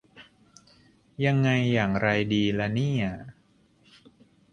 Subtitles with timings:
[1.25, 3.05] ยังไงอย่างไรดีละเนี่ย